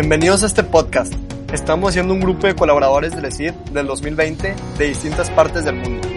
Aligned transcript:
Bienvenidos 0.00 0.44
a 0.44 0.46
este 0.46 0.62
podcast. 0.62 1.12
Estamos 1.52 1.92
siendo 1.92 2.14
un 2.14 2.20
grupo 2.20 2.46
de 2.46 2.54
colaboradores 2.54 3.16
del 3.16 3.24
ESID 3.24 3.50
del 3.72 3.88
2020 3.88 4.54
de 4.78 4.86
distintas 4.86 5.28
partes 5.28 5.64
del 5.64 5.74
mundo. 5.74 6.08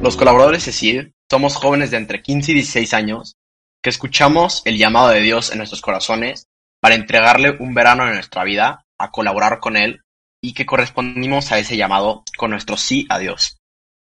Los 0.00 0.16
colaboradores 0.16 0.68
ESID 0.68 1.08
somos 1.28 1.56
jóvenes 1.56 1.90
de 1.90 1.96
entre 1.96 2.22
15 2.22 2.52
y 2.52 2.54
16 2.54 2.94
años 2.94 3.34
que 3.82 3.90
escuchamos 3.90 4.62
el 4.66 4.78
llamado 4.78 5.08
de 5.08 5.20
Dios 5.20 5.50
en 5.50 5.58
nuestros 5.58 5.82
corazones 5.82 6.46
para 6.80 6.94
entregarle 6.94 7.56
un 7.58 7.74
verano 7.74 8.06
en 8.06 8.14
nuestra 8.14 8.44
vida, 8.44 8.86
a 9.00 9.10
colaborar 9.10 9.58
con 9.58 9.76
Él 9.76 10.02
y 10.40 10.54
que 10.54 10.64
correspondimos 10.64 11.50
a 11.50 11.58
ese 11.58 11.76
llamado 11.76 12.22
con 12.38 12.52
nuestro 12.52 12.76
sí 12.76 13.04
a 13.08 13.18
Dios. 13.18 13.58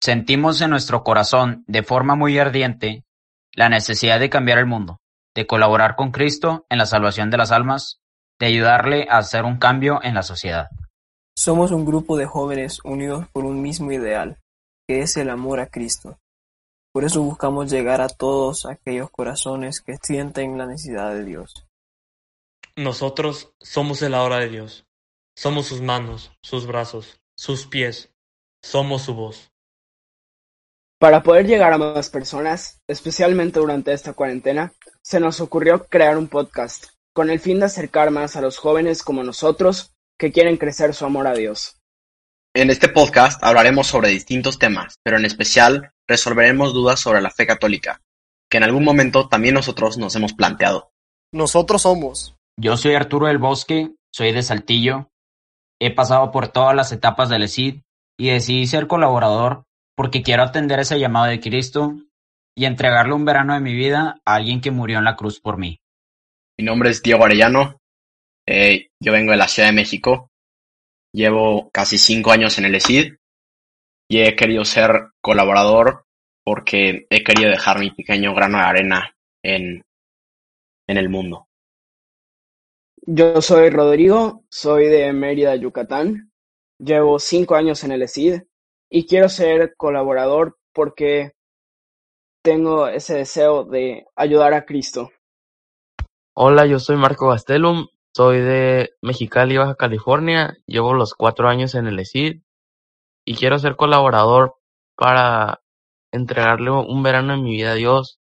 Sentimos 0.04 0.60
en 0.62 0.72
nuestro 0.72 1.04
corazón, 1.04 1.64
de 1.68 1.84
forma 1.84 2.16
muy 2.16 2.40
ardiente, 2.40 3.06
la 3.54 3.70
necesidad 3.70 4.20
de 4.20 4.32
cambiar 4.32 4.58
el 4.58 4.66
mundo, 4.66 5.00
de 5.36 5.46
colaborar 5.46 5.96
con 5.96 6.12
Cristo 6.12 6.66
en 6.70 6.80
la 6.80 6.88
salvación 6.88 7.30
de 7.30 7.38
las 7.38 7.52
almas, 7.52 8.02
de 8.40 8.48
ayudarle 8.48 9.08
a 9.12 9.20
hacer 9.20 9.46
un 9.46 9.60
cambio 9.60 10.00
en 10.02 10.16
la 10.16 10.24
sociedad. 10.24 10.70
Somos 11.38 11.72
un 11.72 11.86
grupo 11.86 12.18
de 12.18 12.26
jóvenes 12.26 12.80
unidos 12.84 13.28
por 13.32 13.46
un 13.46 13.62
mismo 13.62 13.92
ideal, 13.92 14.40
que 14.88 15.02
es 15.02 15.18
el 15.18 15.30
amor 15.30 15.60
a 15.60 15.68
Cristo. 15.68 16.18
Por 16.92 17.04
eso 17.04 17.22
buscamos 17.22 17.70
llegar 17.70 18.02
a 18.02 18.10
todos 18.10 18.66
aquellos 18.66 19.12
corazones 19.12 19.82
que 19.82 19.98
sienten 20.02 20.58
la 20.58 20.66
necesidad 20.66 21.14
de 21.14 21.24
Dios. 21.24 21.68
Nosotros 22.76 23.54
somos 23.60 24.02
el 24.02 24.16
ahora 24.16 24.40
de 24.40 24.50
Dios. 24.50 24.88
Somos 25.36 25.68
sus 25.68 25.82
manos, 25.82 26.32
sus 26.42 26.66
brazos, 26.66 27.22
sus 27.36 27.68
pies. 27.68 28.12
Somos 28.64 29.04
su 29.04 29.14
voz. 29.14 29.51
Para 31.02 31.24
poder 31.24 31.48
llegar 31.48 31.74
a 31.74 31.80
más 31.80 32.12
personas, 32.12 32.80
especialmente 32.88 33.60
durante 33.60 33.92
esta 33.92 34.14
cuarentena, 34.14 34.72
se 35.02 35.20
nos 35.20 35.42
ocurrió 35.42 35.88
crear 35.88 36.16
un 36.16 36.28
podcast, 36.28 36.90
con 37.12 37.32
el 37.32 37.40
fin 37.40 37.58
de 37.58 37.66
acercar 37.66 38.12
más 38.12 38.36
a 38.36 38.42
los 38.42 38.60
jóvenes 38.60 39.02
como 39.02 39.24
nosotros 39.24 39.96
que 40.20 40.32
quieren 40.32 40.58
crecer 40.58 40.94
su 40.94 41.04
amor 41.04 41.26
a 41.26 41.34
Dios. 41.34 41.82
En 42.54 42.70
este 42.70 42.88
podcast 42.88 43.44
hablaremos 43.44 43.88
sobre 43.88 44.10
distintos 44.10 44.60
temas, 44.60 45.00
pero 45.04 45.18
en 45.18 45.26
especial 45.26 45.90
resolveremos 46.08 46.72
dudas 46.72 47.00
sobre 47.00 47.24
la 47.24 47.32
fe 47.32 47.48
católica, 47.48 48.00
que 48.48 48.58
en 48.58 48.64
algún 48.64 48.84
momento 48.84 49.28
también 49.28 49.56
nosotros 49.56 49.98
nos 49.98 50.16
hemos 50.16 50.34
planteado. 50.34 50.92
Nosotros 51.34 51.82
somos. 51.82 52.36
Yo 52.60 52.78
soy 52.78 52.94
Arturo 52.94 53.26
del 53.26 53.40
Bosque, 53.40 53.90
soy 54.14 54.34
de 54.34 54.44
Saltillo, 54.44 55.10
he 55.80 55.96
pasado 55.96 56.32
por 56.32 56.50
todas 56.50 56.76
las 56.76 56.92
etapas 56.92 57.28
del 57.28 57.42
ESID 57.42 57.82
y 58.20 58.30
decidí 58.30 58.68
ser 58.68 58.86
colaborador 58.86 59.64
porque 59.96 60.22
quiero 60.22 60.44
atender 60.44 60.80
ese 60.80 61.00
llamado 61.00 61.28
de 61.28 61.40
Cristo 61.40 61.96
y 62.56 62.66
entregarle 62.66 63.14
un 63.14 63.26
verano 63.26 63.54
de 63.54 63.60
mi 63.60 63.74
vida 63.74 64.22
a 64.26 64.36
alguien 64.36 64.62
que 64.62 64.72
murió 64.72 64.98
en 65.00 65.06
la 65.06 65.16
cruz 65.16 65.40
por 65.40 65.58
mí. 65.58 65.80
Mi 66.58 66.66
nombre 66.66 66.90
es 66.90 67.02
Diego 67.02 67.26
Arellano, 67.26 67.78
eh, 68.48 68.90
yo 69.02 69.12
vengo 69.12 69.32
de 69.32 69.38
la 69.38 69.48
Ciudad 69.48 69.70
de 69.70 69.76
México, 69.76 70.30
llevo 71.14 71.70
casi 71.72 71.98
cinco 71.98 72.32
años 72.32 72.58
en 72.58 72.66
el 72.66 72.76
ESID 72.76 73.16
y 74.10 74.22
he 74.22 74.36
querido 74.36 74.66
ser 74.66 75.12
colaborador 75.22 76.06
porque 76.44 77.06
he 77.10 77.24
querido 77.24 77.50
dejar 77.50 77.80
mi 77.80 77.92
pequeño 77.92 78.34
grano 78.34 78.58
de 78.58 78.64
arena 78.64 79.16
en, 79.44 79.84
en 80.88 80.98
el 80.98 81.10
mundo. 81.10 81.48
Yo 83.04 83.42
soy 83.42 83.70
Rodrigo, 83.70 84.44
soy 84.50 84.86
de 84.86 85.12
Mérida, 85.14 85.56
Yucatán, 85.56 86.32
llevo 86.78 87.20
cinco 87.20 87.56
años 87.56 87.84
en 87.84 87.92
el 87.92 88.04
ESID 88.04 88.42
y 88.94 89.08
quiero 89.08 89.30
ser 89.30 89.74
colaborador 89.78 90.58
porque 90.74 91.32
tengo 92.44 92.88
ese 92.88 93.16
deseo 93.16 93.64
de 93.64 94.06
ayudar 94.16 94.54
a 94.54 94.66
Cristo. 94.66 95.10
Hola, 96.36 96.66
yo 96.66 96.78
soy 96.78 96.98
Marco 96.98 97.30
Gastelum, 97.30 97.88
soy 98.14 98.40
de 98.42 98.90
Mexicali, 99.02 99.58
Baja 99.58 99.76
California, 99.76 100.58
llevo 100.66 100.94
los 100.94 101.14
cuatro 101.14 101.48
años 101.48 101.74
en 101.76 101.88
el 101.88 102.00
ESID 102.00 102.42
y 103.26 103.36
quiero 103.36 103.60
ser 103.60 103.78
colaborador 103.78 104.56
para 104.98 105.62
entregarle 106.12 106.72
un 106.72 107.02
verano 107.02 107.34
en 107.34 107.44
mi 107.44 107.52
vida 107.52 107.72
a 107.72 107.76
Dios, 107.76 108.20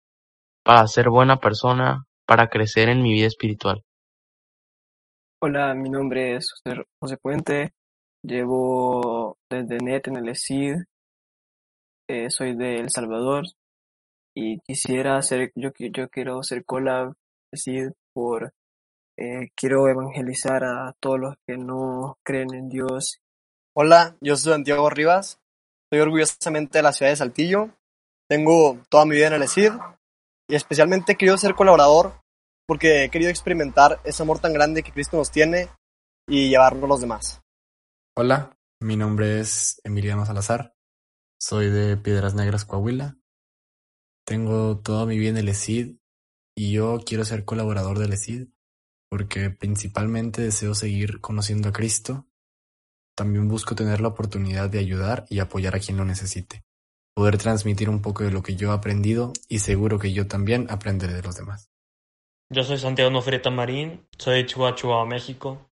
para 0.63 0.85
ser 0.85 1.09
buena 1.09 1.39
persona, 1.39 2.05
para 2.27 2.49
crecer 2.49 2.89
en 2.89 3.01
mi 3.01 3.13
vida 3.13 3.25
espiritual. 3.25 3.83
Hola, 5.41 5.73
mi 5.73 5.89
nombre 5.89 6.35
es 6.35 6.51
José, 6.51 6.83
José 6.99 7.17
Puente, 7.17 7.73
llevo 8.23 9.37
desde 9.49 9.77
NET 9.77 10.07
en 10.07 10.17
el 10.17 10.29
ESID, 10.29 10.75
eh, 12.09 12.29
soy 12.29 12.55
de 12.55 12.77
El 12.77 12.89
Salvador 12.89 13.45
y 14.35 14.59
quisiera 14.61 15.17
hacer, 15.17 15.51
yo, 15.55 15.69
yo 15.77 16.09
quiero 16.09 16.41
ser 16.43 16.65
collab 16.65 17.13
ESID 17.51 17.91
por, 18.13 18.53
eh, 19.17 19.49
quiero 19.55 19.87
evangelizar 19.87 20.63
a 20.63 20.93
todos 20.99 21.19
los 21.19 21.35
que 21.47 21.57
no 21.57 22.17
creen 22.25 22.53
en 22.53 22.69
Dios. 22.69 23.19
Hola, 23.75 24.15
yo 24.21 24.35
soy 24.35 24.53
Santiago 24.53 24.89
Rivas, 24.89 25.39
soy 25.91 26.01
orgullosamente 26.01 26.79
de 26.79 26.83
la 26.83 26.93
ciudad 26.93 27.11
de 27.11 27.17
Saltillo, 27.17 27.69
tengo 28.29 28.79
toda 28.89 29.05
mi 29.05 29.15
vida 29.15 29.27
en 29.27 29.33
el 29.33 29.43
ESID 29.43 29.71
y 30.47 30.55
especialmente 30.55 31.15
quiero 31.15 31.37
ser 31.37 31.53
colaborador 31.53 32.13
porque 32.67 33.03
he 33.03 33.09
querido 33.09 33.31
experimentar 33.31 33.99
ese 34.03 34.21
amor 34.21 34.39
tan 34.39 34.53
grande 34.53 34.83
que 34.83 34.91
Cristo 34.91 35.17
nos 35.17 35.31
tiene 35.31 35.69
y 36.27 36.49
llevarlo 36.49 36.85
a 36.85 36.89
los 36.89 37.01
demás. 37.01 37.41
Hola, 38.21 38.59
mi 38.81 38.97
nombre 38.97 39.39
es 39.39 39.79
Emiliano 39.85 40.25
Salazar, 40.25 40.75
soy 41.39 41.69
de 41.69 41.95
Piedras 41.95 42.35
Negras, 42.35 42.65
Coahuila. 42.65 43.17
Tengo 44.25 44.77
toda 44.79 45.05
mi 45.05 45.17
vida 45.17 45.29
en 45.29 45.37
el 45.37 45.47
ESID 45.47 45.95
y 46.53 46.73
yo 46.73 46.99
quiero 47.05 47.23
ser 47.23 47.45
colaborador 47.45 47.97
del 47.97 48.11
ESID 48.11 48.49
porque 49.09 49.51
principalmente 49.51 50.41
deseo 50.41 50.75
seguir 50.75 51.21
conociendo 51.21 51.69
a 51.69 51.71
Cristo. 51.71 52.27
También 53.15 53.47
busco 53.47 53.73
tener 53.73 54.01
la 54.01 54.09
oportunidad 54.09 54.69
de 54.69 54.79
ayudar 54.79 55.25
y 55.29 55.39
apoyar 55.39 55.77
a 55.77 55.79
quien 55.79 55.95
lo 55.95 56.03
necesite. 56.03 56.65
Poder 57.15 57.37
transmitir 57.37 57.89
un 57.89 58.01
poco 58.01 58.25
de 58.25 58.31
lo 58.31 58.43
que 58.43 58.57
yo 58.57 58.71
he 58.71 58.75
aprendido 58.75 59.31
y 59.47 59.59
seguro 59.59 59.97
que 59.97 60.11
yo 60.11 60.27
también 60.27 60.67
aprenderé 60.69 61.13
de 61.13 61.23
los 61.23 61.37
demás. 61.37 61.71
Yo 62.49 62.65
soy 62.65 62.79
Santiago 62.79 63.11
Nofreta 63.11 63.49
Marín, 63.49 64.05
soy 64.17 64.41
de 64.41 64.45
Chihuahua, 64.45 64.75
Chihuahua, 64.75 65.05
México. 65.05 65.68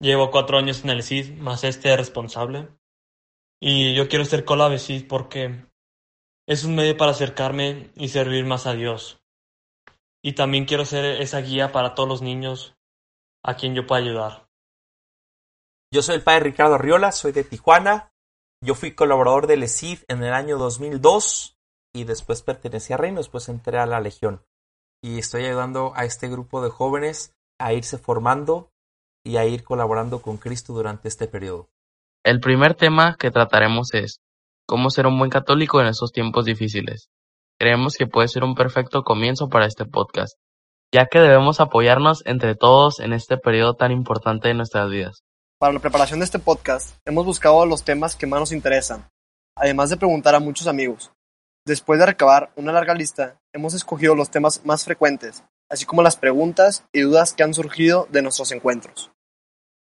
Llevo 0.00 0.30
cuatro 0.30 0.58
años 0.58 0.84
en 0.84 0.90
el 0.90 1.02
CID, 1.02 1.38
más 1.38 1.64
este 1.64 1.96
responsable. 1.96 2.68
Y 3.60 3.94
yo 3.94 4.08
quiero 4.08 4.24
ser 4.24 4.44
collab 4.44 4.78
CID 4.78 5.08
porque 5.08 5.66
es 6.46 6.64
un 6.64 6.74
medio 6.74 6.96
para 6.96 7.12
acercarme 7.12 7.90
y 7.94 8.08
servir 8.08 8.44
más 8.44 8.66
a 8.66 8.74
Dios. 8.74 9.20
Y 10.22 10.34
también 10.34 10.66
quiero 10.66 10.84
ser 10.84 11.22
esa 11.22 11.40
guía 11.40 11.72
para 11.72 11.94
todos 11.94 12.08
los 12.08 12.22
niños 12.22 12.76
a 13.42 13.56
quien 13.56 13.74
yo 13.74 13.86
pueda 13.86 14.02
ayudar. 14.02 14.48
Yo 15.92 16.02
soy 16.02 16.16
el 16.16 16.22
padre 16.22 16.40
Ricardo 16.40 16.74
Arriola, 16.74 17.12
soy 17.12 17.32
de 17.32 17.44
Tijuana. 17.44 18.12
Yo 18.62 18.74
fui 18.74 18.94
colaborador 18.94 19.46
del 19.46 19.62
ESID 19.62 20.00
en 20.08 20.22
el 20.22 20.34
año 20.34 20.58
2002 20.58 21.56
y 21.94 22.04
después 22.04 22.42
pertenecí 22.42 22.92
a 22.92 22.96
Reino, 22.96 23.18
después 23.18 23.48
entré 23.48 23.78
a 23.78 23.86
la 23.86 24.00
Legión. 24.00 24.44
Y 25.02 25.18
estoy 25.18 25.44
ayudando 25.44 25.92
a 25.94 26.04
este 26.04 26.28
grupo 26.28 26.62
de 26.62 26.70
jóvenes 26.70 27.34
a 27.58 27.72
irse 27.72 27.96
formando 27.96 28.72
y 29.26 29.36
a 29.36 29.44
ir 29.44 29.64
colaborando 29.64 30.22
con 30.22 30.36
Cristo 30.36 30.72
durante 30.72 31.08
este 31.08 31.26
periodo. 31.26 31.68
El 32.24 32.40
primer 32.40 32.74
tema 32.74 33.16
que 33.18 33.30
trataremos 33.30 33.92
es 33.92 34.20
cómo 34.66 34.90
ser 34.90 35.06
un 35.06 35.18
buen 35.18 35.30
católico 35.30 35.80
en 35.80 35.88
estos 35.88 36.12
tiempos 36.12 36.44
difíciles. 36.44 37.08
Creemos 37.58 37.94
que 37.96 38.06
puede 38.06 38.28
ser 38.28 38.44
un 38.44 38.54
perfecto 38.54 39.02
comienzo 39.02 39.48
para 39.48 39.66
este 39.66 39.84
podcast, 39.84 40.38
ya 40.92 41.06
que 41.06 41.18
debemos 41.18 41.60
apoyarnos 41.60 42.22
entre 42.24 42.54
todos 42.54 43.00
en 43.00 43.12
este 43.12 43.36
periodo 43.36 43.74
tan 43.74 43.90
importante 43.90 44.48
de 44.48 44.54
nuestras 44.54 44.88
vidas. 44.90 45.22
Para 45.58 45.72
la 45.72 45.80
preparación 45.80 46.20
de 46.20 46.26
este 46.26 46.38
podcast, 46.38 46.96
hemos 47.04 47.24
buscado 47.24 47.64
los 47.66 47.82
temas 47.82 48.14
que 48.14 48.26
más 48.26 48.40
nos 48.40 48.52
interesan, 48.52 49.08
además 49.56 49.90
de 49.90 49.96
preguntar 49.96 50.34
a 50.34 50.40
muchos 50.40 50.66
amigos. 50.66 51.10
Después 51.66 51.98
de 51.98 52.06
recabar 52.06 52.52
una 52.56 52.72
larga 52.72 52.94
lista, 52.94 53.40
hemos 53.52 53.74
escogido 53.74 54.14
los 54.14 54.30
temas 54.30 54.64
más 54.64 54.84
frecuentes, 54.84 55.42
así 55.68 55.84
como 55.84 56.02
las 56.02 56.16
preguntas 56.16 56.84
y 56.92 57.00
dudas 57.00 57.32
que 57.32 57.42
han 57.42 57.54
surgido 57.54 58.06
de 58.10 58.22
nuestros 58.22 58.52
encuentros. 58.52 59.10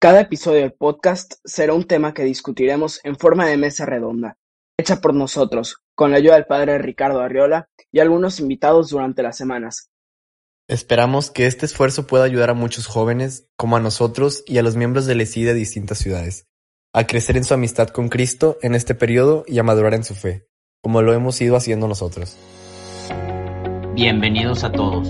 Cada 0.02 0.22
episodio 0.22 0.62
del 0.62 0.72
podcast 0.72 1.34
será 1.44 1.74
un 1.74 1.84
tema 1.84 2.14
que 2.14 2.24
discutiremos 2.24 3.02
en 3.04 3.18
forma 3.18 3.46
de 3.48 3.58
mesa 3.58 3.86
redonda, 3.86 4.38
hecha 4.78 5.02
por 5.02 5.14
nosotros, 5.14 5.84
con 5.94 6.12
la 6.12 6.18
ayuda 6.18 6.36
del 6.36 6.46
padre 6.46 6.78
Ricardo 6.78 7.20
Arriola 7.20 7.68
y 7.92 8.00
algunos 8.00 8.40
invitados 8.40 8.92
durante 8.92 9.24
las 9.24 9.36
semanas. 9.36 9.90
Esperamos 10.70 11.32
que 11.32 11.48
este 11.48 11.66
esfuerzo 11.66 12.08
pueda 12.08 12.24
ayudar 12.24 12.50
a 12.50 12.54
muchos 12.54 12.88
jóvenes, 12.88 13.50
como 13.58 13.76
a 13.76 13.82
nosotros 13.82 14.46
y 14.48 14.58
a 14.58 14.64
los 14.64 14.78
miembros 14.78 15.06
del 15.06 15.20
ESI 15.20 15.44
de 15.44 15.54
distintas 15.54 15.98
ciudades, 15.98 16.48
a 16.94 17.06
crecer 17.06 17.36
en 17.36 17.44
su 17.44 17.54
amistad 17.54 17.90
con 17.90 18.08
Cristo 18.08 18.58
en 18.62 18.76
este 18.76 18.96
periodo 18.96 19.44
y 19.48 19.60
a 19.60 19.64
madurar 19.64 19.96
en 19.96 20.06
su 20.06 20.16
fe, 20.16 20.48
como 20.82 21.02
lo 21.02 21.12
hemos 21.12 21.42
ido 21.42 21.58
haciendo 21.58 21.90
nosotros. 21.90 22.38
Bienvenidos 23.96 24.64
a 24.64 24.72
todos. 24.72 25.10